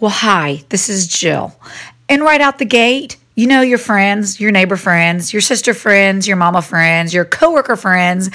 [0.00, 1.54] Well, hi, this is Jill.
[2.08, 6.26] And right out the gate, you know your friends, your neighbor friends, your sister friends,
[6.26, 8.30] your mama friends, your coworker friends,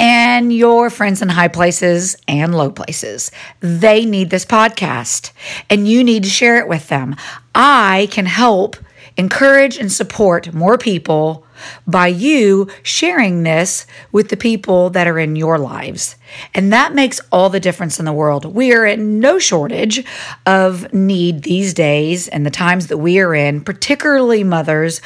[0.00, 3.30] and your friends in high places and low places.
[3.60, 5.30] They need this podcast,
[5.70, 7.14] and you need to share it with them.
[7.54, 8.74] I can help
[9.16, 11.46] encourage and support more people
[11.86, 16.16] by you sharing this with the people that are in your lives.
[16.54, 18.44] And that makes all the difference in the world.
[18.44, 20.04] We are in no shortage
[20.46, 25.00] of need these days and the times that we are in, particularly mothers,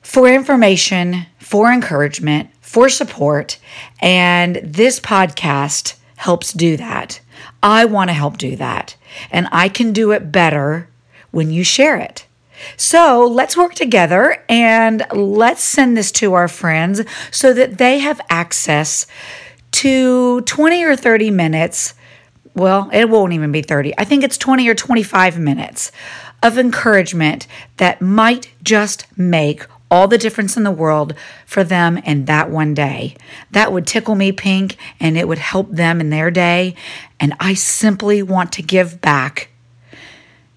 [0.00, 3.58] for information, for encouragement, for support.
[4.00, 7.20] And this podcast helps do that.
[7.62, 8.96] I want to help do that.
[9.30, 10.88] And I can do it better
[11.30, 12.26] when you share it.
[12.76, 18.20] So let's work together and let's send this to our friends so that they have
[18.28, 19.06] access
[19.72, 21.94] to 20 or 30 minutes.
[22.54, 23.94] Well, it won't even be 30.
[23.96, 25.92] I think it's 20 or 25 minutes
[26.42, 27.46] of encouragement
[27.76, 32.74] that might just make all the difference in the world for them in that one
[32.74, 33.16] day.
[33.50, 36.76] That would tickle me pink and it would help them in their day.
[37.18, 39.48] And I simply want to give back.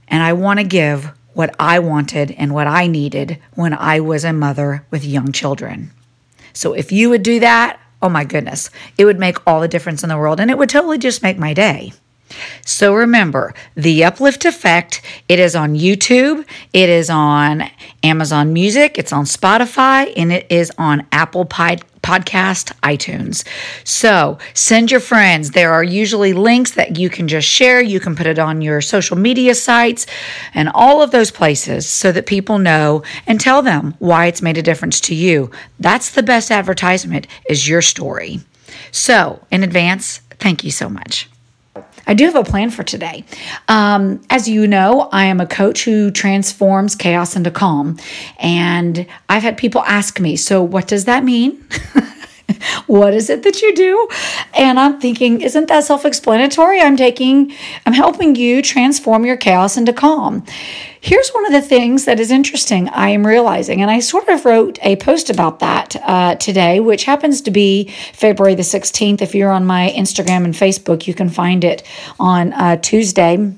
[0.08, 4.24] And I want to give what I wanted and what I needed when I was
[4.24, 5.92] a mother with young children.
[6.54, 10.04] So if you would do that, oh my goodness, it would make all the difference
[10.04, 11.94] in the world and it would totally just make my day.
[12.66, 17.70] So remember, the Uplift Effect, it is on YouTube, it is on
[18.02, 23.44] Amazon Music, it's on Spotify, and it is on Apple Podcast podcast, iTunes.
[23.84, 25.52] So send your friends.
[25.52, 27.82] There are usually links that you can just share.
[27.82, 30.06] You can put it on your social media sites
[30.54, 34.58] and all of those places so that people know and tell them why it's made
[34.58, 35.50] a difference to you.
[35.80, 38.42] That's the best advertisement is your story.
[38.92, 41.30] So in advance, thank you so much.
[42.06, 43.24] I do have a plan for today.
[43.68, 47.98] Um, as you know, I am a coach who transforms chaos into calm.
[48.40, 51.64] And I've had people ask me, so what does that mean?
[52.88, 54.08] what is it that you do?
[54.54, 56.82] And I'm thinking, isn't that self explanatory?
[56.82, 57.54] I'm taking,
[57.86, 60.44] I'm helping you transform your chaos into calm.
[61.00, 64.46] Here's one of the things that is interesting I am realizing, and I sort of
[64.46, 69.22] wrote a post about that uh, today, which happens to be February the 16th.
[69.22, 71.84] If you're on my Instagram and Facebook, you can find it
[72.20, 73.54] on uh, Tuesday.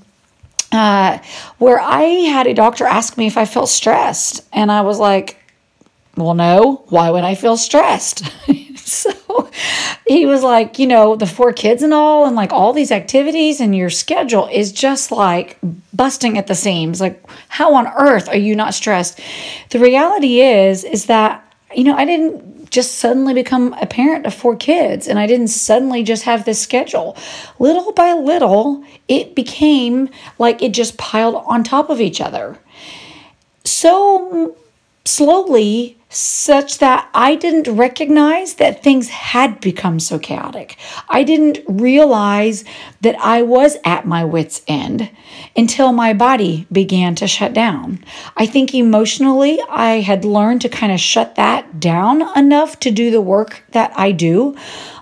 [0.72, 1.20] Uh,
[1.60, 5.38] where I had a doctor ask me if I felt stressed, and I was like,
[6.18, 8.24] well, no, why would I feel stressed?
[8.88, 9.50] so
[10.08, 13.60] he was like, you know, the four kids and all, and like all these activities,
[13.60, 15.58] and your schedule is just like
[15.92, 17.02] busting at the seams.
[17.02, 19.20] Like, how on earth are you not stressed?
[19.72, 24.34] The reality is, is that, you know, I didn't just suddenly become a parent of
[24.36, 27.18] four kids and I didn't suddenly just have this schedule.
[27.58, 32.60] Little by little, it became like it just piled on top of each other.
[33.64, 34.56] So mm,
[35.06, 40.78] slowly, such that I didn't recognize that things had become so chaotic.
[41.10, 42.64] I didn't realize
[43.02, 45.10] that I was at my wits' end
[45.56, 48.04] until my body began to shut down.
[48.38, 53.12] I think emotionally, I had learned to kind of shut that down enough to do
[53.12, 54.56] the work that I do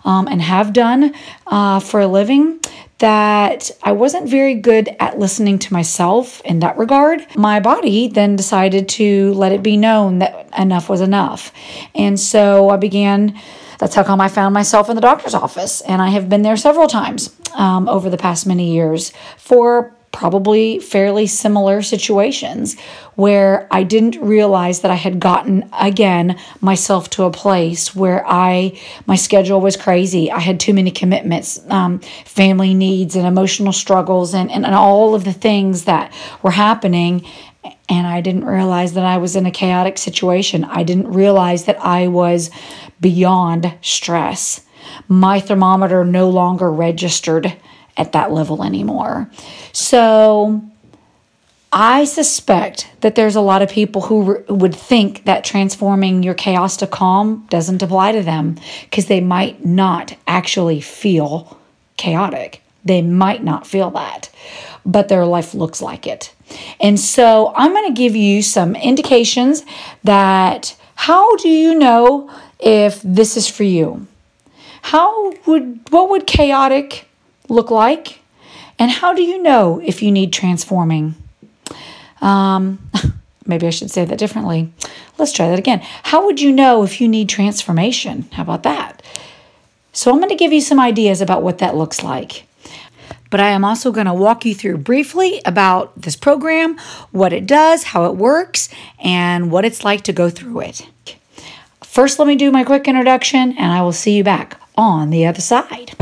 [0.03, 1.13] um, and have done
[1.47, 2.59] uh, for a living
[3.03, 7.19] that I wasn't very good at listening to myself in that regard.
[7.35, 11.51] My body then decided to let it be known that enough was enough.
[11.93, 13.37] And so I began,
[13.77, 15.81] that's how come I found myself in the doctor's office.
[15.81, 20.79] And I have been there several times um, over the past many years for probably
[20.79, 22.79] fairly similar situations
[23.15, 28.79] where I didn't realize that I had gotten again myself to a place where I
[29.07, 30.31] my schedule was crazy.
[30.31, 35.15] I had too many commitments, um, family needs, and emotional struggles, and, and and all
[35.15, 37.25] of the things that were happening.
[37.89, 40.63] And I didn't realize that I was in a chaotic situation.
[40.63, 42.49] I didn't realize that I was
[43.01, 44.61] beyond stress.
[45.07, 47.55] My thermometer no longer registered
[47.97, 49.29] at that level anymore.
[49.71, 50.61] So
[51.71, 56.35] I suspect that there's a lot of people who re- would think that transforming your
[56.35, 61.57] chaos to calm doesn't apply to them because they might not actually feel
[61.97, 62.61] chaotic.
[62.85, 64.29] They might not feel that,
[64.85, 66.33] but their life looks like it.
[66.79, 69.65] And so I'm going to give you some indications
[70.03, 72.29] that how do you know
[72.59, 74.05] if this is for you?
[74.83, 77.07] How would what would chaotic
[77.53, 78.19] look like?
[78.79, 81.15] And how do you know if you need transforming?
[82.21, 82.79] Um,
[83.45, 84.71] maybe I should say that differently.
[85.17, 85.79] Let's try that again.
[86.03, 88.27] How would you know if you need transformation?
[88.31, 89.01] How about that?
[89.95, 92.45] So, I'm going to give you some ideas about what that looks like.
[93.29, 96.77] but I am also going to walk you through briefly about this program,
[97.11, 98.69] what it does, how it works,
[98.99, 100.87] and what it's like to go through it.
[101.81, 105.27] First, let me do my quick introduction, and I will see you back on the
[105.27, 105.93] other side.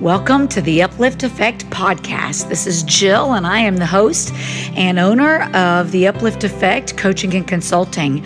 [0.00, 2.48] Welcome to the Uplift Effect podcast.
[2.48, 4.32] This is Jill, and I am the host
[4.76, 8.24] and owner of the Uplift Effect Coaching and Consulting.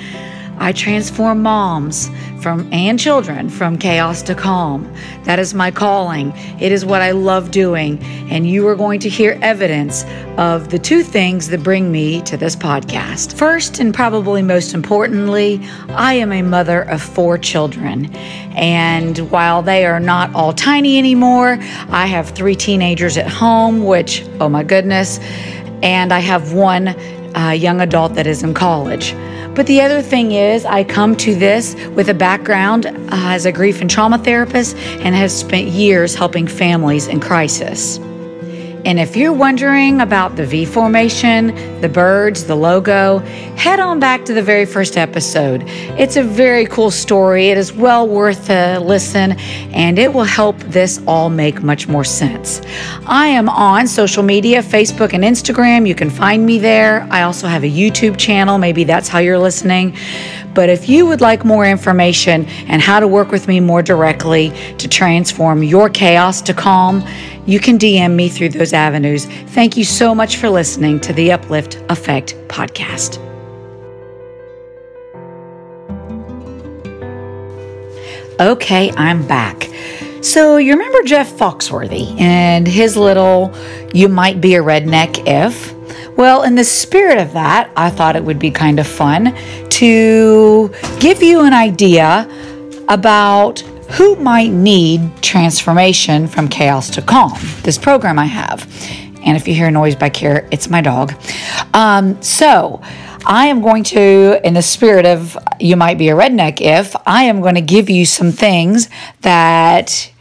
[0.58, 2.10] I transform moms
[2.42, 4.92] from and children from chaos to calm.
[5.24, 6.32] That is my calling.
[6.60, 10.04] It is what I love doing, and you are going to hear evidence
[10.36, 13.38] of the two things that bring me to this podcast.
[13.38, 15.60] First, and probably most importantly,
[15.90, 18.12] I am a mother of four children.
[18.56, 21.58] And while they are not all tiny anymore,
[21.90, 25.20] I have three teenagers at home, which, oh my goodness,
[25.82, 26.88] and I have one
[27.36, 29.14] uh, young adult that is in college.
[29.54, 33.52] But the other thing is, I come to this with a background uh, as a
[33.52, 37.98] grief and trauma therapist and have spent years helping families in crisis.
[38.84, 43.18] And if you're wondering about the V formation, the birds, the logo,
[43.56, 45.62] head on back to the very first episode.
[45.96, 47.50] It's a very cool story.
[47.50, 49.32] It is well worth a listen
[49.72, 52.60] and it will help this all make much more sense.
[53.06, 55.86] I am on social media, Facebook and Instagram.
[55.86, 57.06] You can find me there.
[57.08, 58.58] I also have a YouTube channel.
[58.58, 59.96] Maybe that's how you're listening.
[60.54, 64.50] But if you would like more information and how to work with me more directly
[64.78, 67.02] to transform your chaos to calm,
[67.46, 69.26] you can DM me through those avenues.
[69.26, 73.18] Thank you so much for listening to the Uplift Effect podcast.
[78.40, 79.68] Okay, I'm back.
[80.20, 83.52] So, you remember Jeff Foxworthy and his little
[83.92, 85.72] You Might Be a Redneck If?
[86.16, 89.36] Well, in the spirit of that, I thought it would be kind of fun
[89.70, 92.28] to give you an idea
[92.88, 93.62] about
[93.92, 97.38] who might need transformation from chaos to calm.
[97.62, 98.66] This program I have.
[99.24, 101.14] And if you hear a noise back here, it's my dog.
[101.74, 102.82] Um, so,
[103.24, 107.24] I am going to, in the spirit of you might be a redneck if, I
[107.24, 108.88] am going to give you some things
[109.20, 110.12] that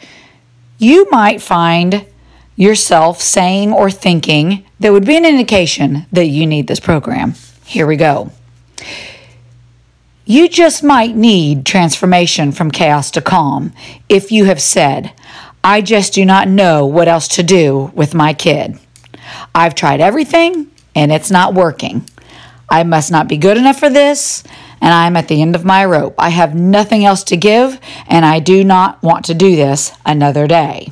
[0.78, 2.06] you might find
[2.56, 7.34] yourself saying or thinking that would be an indication that you need this program.
[7.66, 8.32] Here we go.
[10.26, 13.74] You just might need transformation from chaos to calm
[14.08, 15.14] if you have said,
[15.64, 18.80] I just do not know what else to do with my kid.
[19.54, 22.08] I've tried everything and it's not working.
[22.70, 24.44] I must not be good enough for this,
[24.80, 26.16] and I'm at the end of my rope.
[26.18, 27.78] I have nothing else to give,
[28.08, 30.92] and I do not want to do this another day.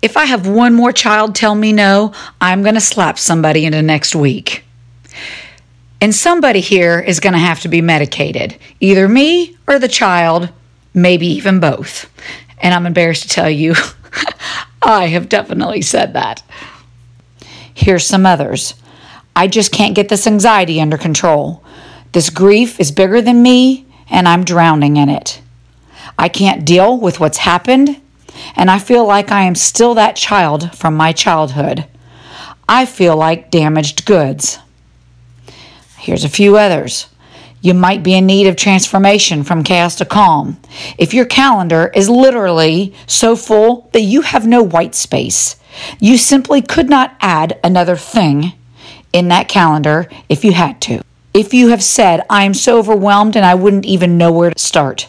[0.00, 3.82] If I have one more child tell me no, I'm going to slap somebody into
[3.82, 4.64] next week.
[6.00, 10.48] And somebody here is going to have to be medicated, either me or the child,
[10.94, 12.10] maybe even both.
[12.58, 13.74] And I'm embarrassed to tell you,
[14.82, 16.42] I have definitely said that.
[17.74, 18.74] Here's some others.
[19.36, 21.62] I just can't get this anxiety under control.
[22.12, 25.40] This grief is bigger than me, and I'm drowning in it.
[26.18, 28.00] I can't deal with what's happened,
[28.56, 31.86] and I feel like I am still that child from my childhood.
[32.68, 34.58] I feel like damaged goods.
[36.00, 37.08] Here's a few others.
[37.60, 40.58] You might be in need of transformation from chaos to calm.
[40.96, 45.56] If your calendar is literally so full that you have no white space,
[46.00, 48.54] you simply could not add another thing
[49.12, 51.02] in that calendar if you had to.
[51.34, 54.58] If you have said, I am so overwhelmed and I wouldn't even know where to
[54.58, 55.08] start.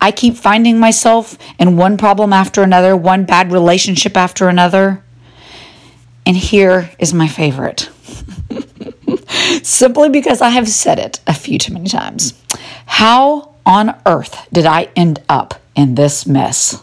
[0.00, 5.04] I keep finding myself in one problem after another, one bad relationship after another.
[6.26, 7.88] And here is my favorite.
[9.62, 12.34] Simply because I have said it a few too many times.
[12.86, 16.82] How on earth did I end up in this mess?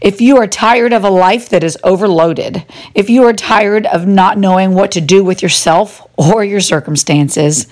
[0.00, 2.64] If you are tired of a life that is overloaded,
[2.94, 7.66] if you are tired of not knowing what to do with yourself or your circumstances,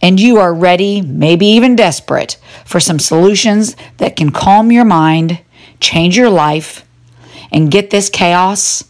[0.00, 5.40] and you are ready, maybe even desperate, for some solutions that can calm your mind,
[5.80, 6.86] change your life,
[7.52, 8.84] and get this chaos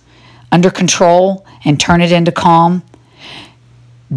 [0.52, 2.82] under control and turn it into calm,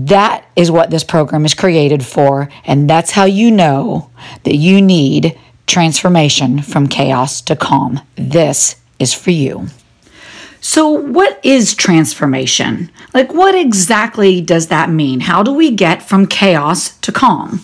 [0.05, 2.49] that is what this program is created for.
[2.65, 4.09] And that's how you know
[4.43, 8.01] that you need transformation from chaos to calm.
[8.15, 9.67] This is for you.
[10.69, 12.91] So, what is transformation?
[13.13, 15.21] Like, what exactly does that mean?
[15.21, 17.61] How do we get from chaos to calm?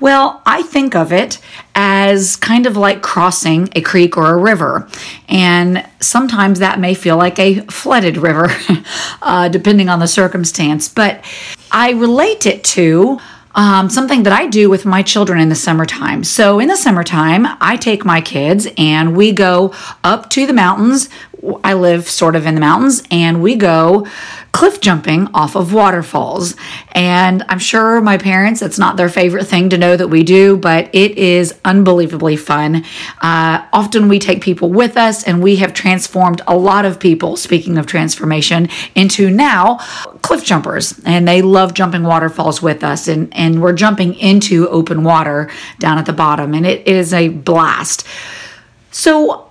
[0.00, 1.38] Well, I think of it
[1.74, 4.86] as kind of like crossing a creek or a river.
[5.30, 8.54] And sometimes that may feel like a flooded river,
[9.22, 10.90] uh, depending on the circumstance.
[10.90, 11.24] But
[11.70, 13.18] I relate it to
[13.54, 16.24] um, something that I do with my children in the summertime.
[16.24, 21.08] So, in the summertime, I take my kids and we go up to the mountains.
[21.64, 24.06] I live sort of in the mountains, and we go
[24.52, 26.54] cliff jumping off of waterfalls.
[26.92, 30.56] And I'm sure my parents, it's not their favorite thing to know that we do,
[30.56, 32.84] but it is unbelievably fun.
[33.20, 37.36] Uh, often we take people with us, and we have transformed a lot of people,
[37.36, 39.78] speaking of transformation, into now
[40.22, 41.00] cliff jumpers.
[41.04, 43.08] And they love jumping waterfalls with us.
[43.08, 47.30] And, and we're jumping into open water down at the bottom, and it is a
[47.30, 48.06] blast.
[48.92, 49.48] So,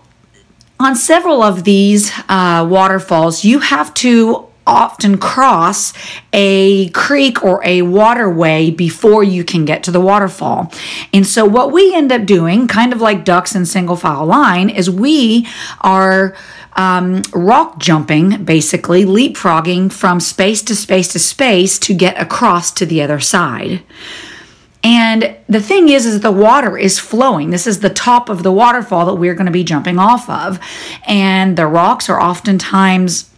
[0.81, 5.93] on several of these uh, waterfalls, you have to often cross
[6.33, 10.71] a creek or a waterway before you can get to the waterfall.
[11.13, 14.69] And so, what we end up doing, kind of like ducks in single file line,
[14.69, 15.47] is we
[15.81, 16.35] are
[16.73, 22.85] um, rock jumping, basically leapfrogging from space to space to space to get across to
[22.85, 23.83] the other side.
[24.83, 27.51] And the thing is, is the water is flowing.
[27.51, 30.59] This is the top of the waterfall that we're going to be jumping off of.
[31.05, 33.29] And the rocks are oftentimes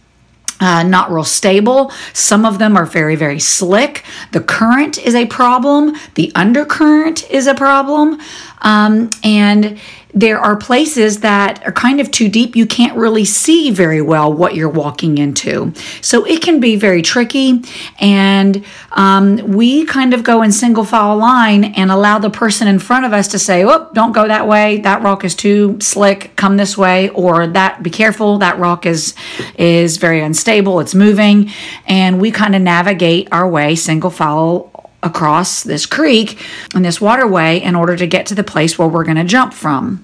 [0.60, 1.92] uh, not real stable.
[2.12, 4.04] Some of them are very, very slick.
[4.32, 5.94] The current is a problem.
[6.14, 8.20] The undercurrent is a problem.
[8.62, 9.78] Um, and
[10.14, 12.54] there are places that are kind of too deep.
[12.54, 15.72] You can't really see very well what you're walking into.
[16.00, 17.62] So it can be very tricky.
[17.98, 22.78] And um, we kind of go in single file line and allow the person in
[22.78, 24.78] front of us to say, oh, don't go that way.
[24.78, 26.36] That rock is too slick.
[26.36, 27.08] Come this way.
[27.10, 28.38] Or that, be careful.
[28.38, 29.14] That rock is,
[29.58, 30.78] is very unstable.
[30.78, 31.50] It's moving.
[31.86, 34.70] And we kind of navigate our way single file
[35.04, 36.40] across this creek
[36.74, 39.52] and this waterway in order to get to the place where we're going to jump
[39.52, 40.03] from.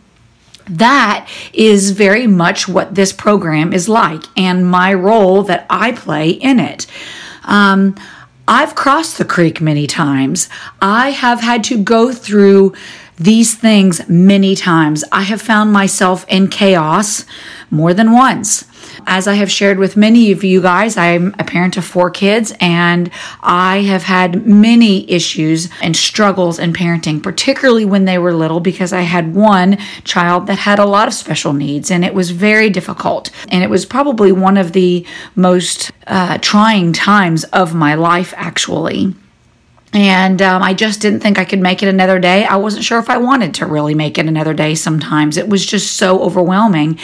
[0.71, 6.31] That is very much what this program is like and my role that I play
[6.31, 6.87] in it.
[7.45, 7.97] Um,
[8.47, 10.49] I've crossed the creek many times.
[10.81, 12.75] I have had to go through
[13.17, 15.05] these things many times.
[15.13, 17.27] I have found myself in chaos
[17.71, 18.65] more than once.
[19.07, 22.53] As I have shared with many of you guys, I'm a parent of four kids
[22.61, 28.61] and I have had many issues and struggles in parenting, particularly when they were little,
[28.61, 32.31] because I had one child that had a lot of special needs and it was
[32.31, 33.31] very difficult.
[33.49, 39.15] And it was probably one of the most uh, trying times of my life, actually.
[39.93, 42.45] And um, I just didn't think I could make it another day.
[42.45, 45.37] I wasn't sure if I wanted to really make it another day sometimes.
[45.37, 46.99] It was just so overwhelming.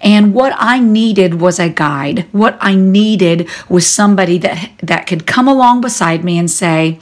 [0.00, 2.26] And what I needed was a guide.
[2.32, 6.98] What I needed was somebody that, that could come along beside me and say,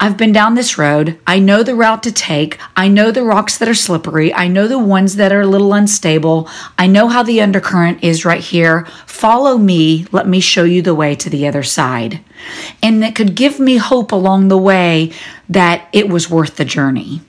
[0.00, 1.18] I've been down this road.
[1.26, 2.58] I know the route to take.
[2.76, 4.34] I know the rocks that are slippery.
[4.34, 6.48] I know the ones that are a little unstable.
[6.76, 8.86] I know how the undercurrent is right here.
[9.06, 10.06] Follow me.
[10.12, 12.20] Let me show you the way to the other side.
[12.82, 15.12] And that could give me hope along the way
[15.48, 17.22] that it was worth the journey.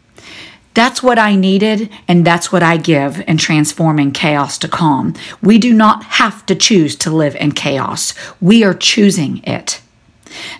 [0.74, 5.14] That's what I needed, and that's what I give in transforming chaos to calm.
[5.42, 9.80] We do not have to choose to live in chaos, we are choosing it.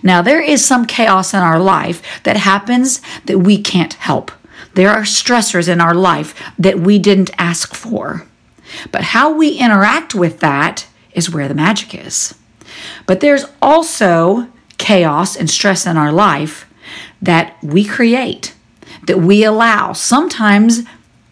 [0.02, 4.30] Now, there is some chaos in our life that happens that we can't help.
[4.74, 8.26] There are stressors in our life that we didn't ask for.
[8.92, 12.34] But how we interact with that is where the magic is.
[13.06, 16.66] But there's also chaos and stress in our life
[17.22, 18.54] that we create,
[19.06, 20.82] that we allow, sometimes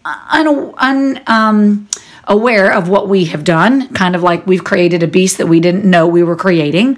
[0.04, 1.88] un, un, um,
[2.26, 5.60] aware of what we have done, kind of like we've created a beast that we
[5.60, 6.96] didn't know we were creating.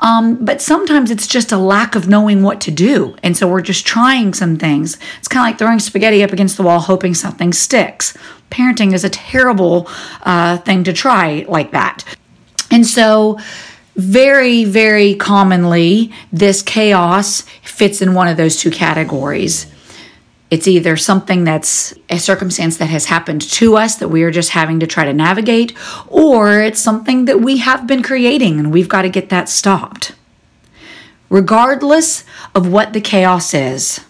[0.00, 3.16] Um, but sometimes it's just a lack of knowing what to do.
[3.22, 4.98] And so we're just trying some things.
[5.18, 8.16] It's kind of like throwing spaghetti up against the wall, hoping something sticks.
[8.50, 9.88] Parenting is a terrible
[10.22, 12.04] uh, thing to try like that.
[12.70, 13.38] And so,
[13.96, 19.66] very, very commonly, this chaos fits in one of those two categories.
[20.50, 24.50] It's either something that's a circumstance that has happened to us that we are just
[24.50, 25.74] having to try to navigate,
[26.06, 30.14] or it's something that we have been creating and we've got to get that stopped.
[31.28, 32.24] Regardless
[32.54, 34.00] of what the chaos is,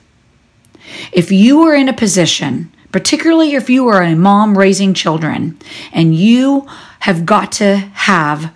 [1.13, 5.59] if you are in a position, particularly if you are a mom raising children,
[5.93, 6.67] and you
[7.01, 8.53] have got to have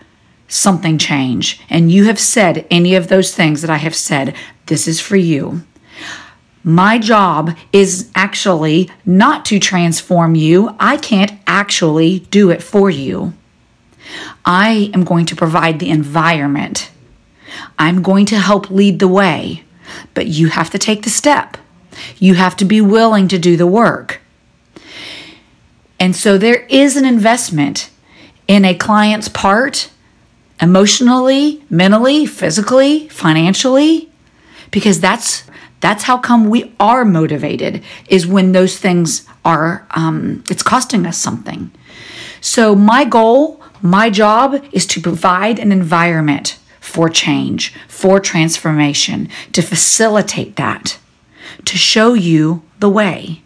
[0.46, 4.36] something change, and you have said any of those things that I have said,
[4.66, 5.62] this is for you
[6.64, 10.74] my job is actually not to transform you.
[10.78, 13.32] I can't actually do it for you.
[14.44, 16.90] I am going to provide the environment.
[17.78, 19.64] I'm going to help lead the way,
[20.14, 21.56] but you have to take the step.
[22.18, 24.20] You have to be willing to do the work.
[25.98, 27.90] And so there is an investment
[28.48, 29.90] in a client's part
[30.60, 34.10] emotionally, mentally, physically, financially,
[34.70, 35.44] because that's
[35.82, 41.18] That's how come we are motivated, is when those things are, um, it's costing us
[41.18, 41.72] something.
[42.40, 49.60] So, my goal, my job is to provide an environment for change, for transformation, to
[49.60, 50.98] facilitate that,
[51.64, 53.42] to show you the way.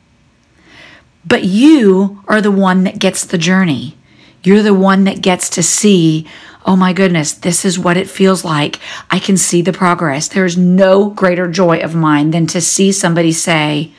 [1.25, 3.97] But you are the one that gets the journey.
[4.43, 6.27] You're the one that gets to see,
[6.67, 8.81] oh my goodness, this is what it feels like.
[9.11, 10.29] I can see the progress.
[10.29, 13.93] There's no greater joy of mine than to see somebody say,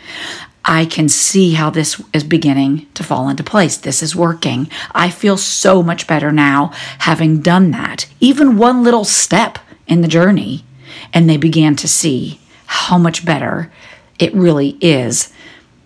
[0.66, 3.78] I can see how this is beginning to fall into place.
[3.78, 4.70] This is working.
[4.94, 8.06] I feel so much better now having done that.
[8.20, 10.66] Even one little step in the journey.
[11.14, 13.72] And they began to see how much better
[14.20, 15.32] it really is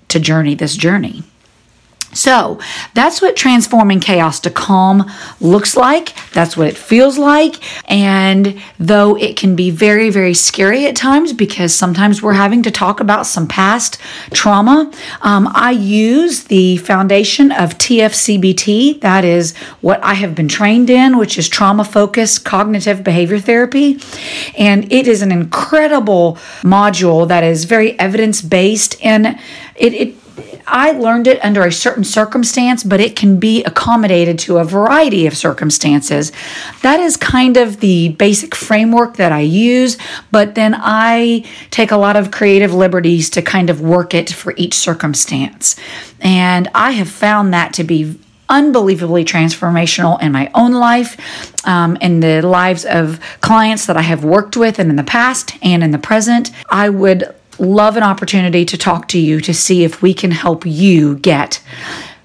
[0.07, 1.23] to journey this journey.
[2.13, 2.59] So
[2.93, 6.13] that's what transforming chaos to calm looks like.
[6.31, 7.55] That's what it feels like.
[7.89, 12.71] And though it can be very, very scary at times because sometimes we're having to
[12.71, 13.99] talk about some past
[14.33, 14.91] trauma,
[15.21, 19.01] um, I use the foundation of TFCBT.
[19.01, 23.99] That is what I have been trained in, which is trauma focused cognitive behavior therapy.
[24.57, 29.39] And it is an incredible module that is very evidence based and
[29.75, 30.20] it, it
[30.67, 35.27] I learned it under a certain circumstance, but it can be accommodated to a variety
[35.27, 36.31] of circumstances.
[36.81, 39.97] That is kind of the basic framework that I use,
[40.31, 44.53] but then I take a lot of creative liberties to kind of work it for
[44.55, 45.75] each circumstance.
[46.21, 52.19] And I have found that to be unbelievably transformational in my own life, um, in
[52.19, 55.91] the lives of clients that I have worked with and in the past and in
[55.91, 56.51] the present.
[56.69, 60.65] I would love an opportunity to talk to you to see if we can help
[60.65, 61.61] you get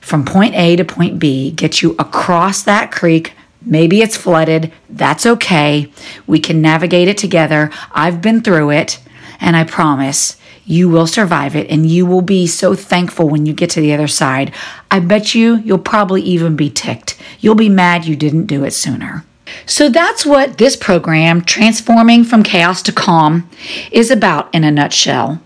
[0.00, 3.35] from point A to point B, get you across that creek.
[3.61, 4.73] Maybe it's flooded.
[4.88, 5.90] That's okay.
[6.26, 7.71] We can navigate it together.
[7.93, 9.00] I've been through it,
[9.40, 13.52] and I promise you will survive it and you will be so thankful when you
[13.55, 14.52] get to the other side.
[14.90, 17.16] I bet you you'll probably even be ticked.
[17.38, 19.25] You'll be mad you didn't do it sooner.
[19.64, 23.48] So that's what this program, Transforming from Chaos to Calm,
[23.90, 25.40] is about in a nutshell.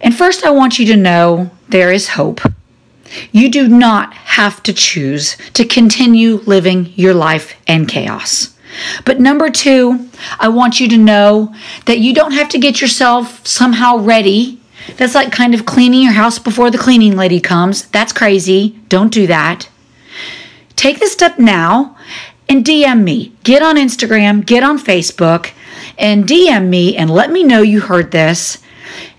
[0.00, 2.40] And first, I want you to know there is hope.
[3.32, 8.54] You do not have to choose to continue living your life in chaos.
[9.04, 11.54] But number two, I want you to know
[11.86, 14.60] that you don't have to get yourself somehow ready.
[14.96, 17.86] That's like kind of cleaning your house before the cleaning lady comes.
[17.88, 18.78] That's crazy.
[18.88, 19.68] Don't do that.
[20.76, 21.96] Take the step now
[22.48, 23.32] and DM me.
[23.44, 25.52] Get on Instagram, get on Facebook,
[25.98, 28.58] and DM me and let me know you heard this.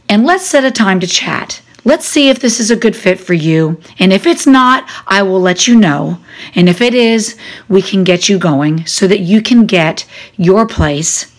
[0.08, 1.62] And let's set a time to chat.
[1.86, 3.80] Let's see if this is a good fit for you.
[4.00, 6.20] And if it's not, I will let you know.
[6.56, 7.38] And if it is,
[7.70, 11.34] we can get you going so that you can get your place,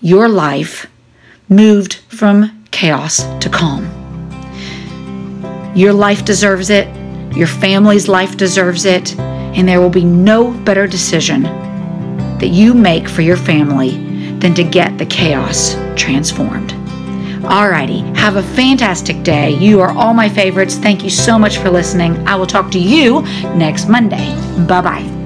[0.00, 0.86] your life
[1.48, 3.84] moved from chaos to calm.
[5.74, 6.88] Your life deserves it.
[7.34, 9.14] Your family's life deserves it
[9.54, 13.98] and there will be no better decision that you make for your family
[14.38, 16.70] than to get the chaos transformed.
[17.42, 19.50] Alrighty, have a fantastic day.
[19.50, 20.76] You are all my favorites.
[20.76, 22.16] Thank you so much for listening.
[22.28, 23.22] I will talk to you
[23.56, 24.34] next Monday.
[24.66, 25.19] Bye bye.